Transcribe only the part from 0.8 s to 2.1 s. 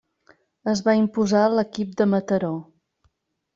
va imposar l'equip de